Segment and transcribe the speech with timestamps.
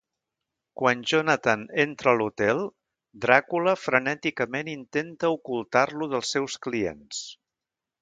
[0.81, 2.63] Quan Jonathan entra a l'hotel,
[3.27, 7.27] Dràcula frenèticament intenta ocultar-lo dels seus clients.